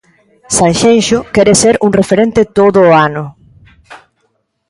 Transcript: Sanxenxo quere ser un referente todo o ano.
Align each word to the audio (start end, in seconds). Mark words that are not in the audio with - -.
Sanxenxo 0.57 1.19
quere 1.35 1.53
ser 1.61 1.75
un 1.85 1.91
referente 1.99 2.41
todo 2.57 2.79
o 2.87 2.93
ano. 3.07 3.25